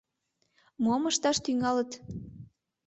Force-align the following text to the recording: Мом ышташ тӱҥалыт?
Мом 0.83 1.03
ышташ 1.11 1.37
тӱҥалыт? 1.43 1.91